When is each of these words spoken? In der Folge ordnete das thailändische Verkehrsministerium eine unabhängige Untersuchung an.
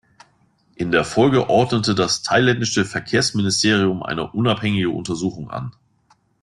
In 0.77 0.89
der 0.91 1.03
Folge 1.03 1.47
ordnete 1.47 1.93
das 1.93 2.23
thailändische 2.23 2.85
Verkehrsministerium 2.85 4.01
eine 4.01 4.31
unabhängige 4.31 4.89
Untersuchung 4.89 5.51
an. 5.51 5.73